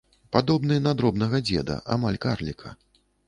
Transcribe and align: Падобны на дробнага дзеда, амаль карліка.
Падобны 0.35 0.77
на 0.85 0.93
дробнага 1.01 1.41
дзеда, 1.51 1.77
амаль 1.97 2.19
карліка. 2.27 2.75